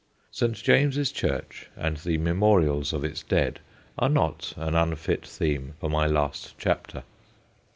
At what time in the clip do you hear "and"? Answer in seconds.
1.75-1.97